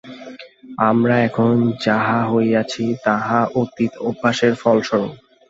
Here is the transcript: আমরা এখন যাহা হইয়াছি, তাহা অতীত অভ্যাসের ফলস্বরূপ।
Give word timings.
আমরা 0.89 1.15
এখন 1.27 1.53
যাহা 1.85 2.19
হইয়াছি, 2.31 2.83
তাহা 3.05 3.39
অতীত 3.61 3.93
অভ্যাসের 4.07 4.53
ফলস্বরূপ। 4.55 5.13